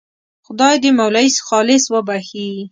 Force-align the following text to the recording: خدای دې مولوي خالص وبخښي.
خدای 0.45 0.75
دې 0.83 0.89
مولوي 0.99 1.29
خالص 1.47 1.83
وبخښي. 1.93 2.49